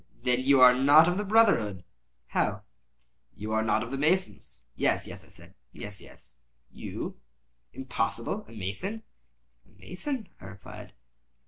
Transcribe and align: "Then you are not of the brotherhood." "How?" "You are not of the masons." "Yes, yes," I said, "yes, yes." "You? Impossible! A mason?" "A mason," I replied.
"Then 0.23 0.39
you 0.39 0.59
are 0.61 0.73
not 0.73 1.07
of 1.07 1.19
the 1.19 1.23
brotherhood." 1.23 1.83
"How?" 2.29 2.63
"You 3.35 3.51
are 3.53 3.61
not 3.63 3.83
of 3.83 3.91
the 3.91 3.97
masons." 3.99 4.65
"Yes, 4.75 5.05
yes," 5.05 5.23
I 5.23 5.27
said, 5.27 5.53
"yes, 5.73 6.01
yes." 6.01 6.41
"You? 6.71 7.17
Impossible! 7.71 8.43
A 8.47 8.51
mason?" 8.51 9.03
"A 9.63 9.79
mason," 9.79 10.27
I 10.39 10.45
replied. 10.45 10.93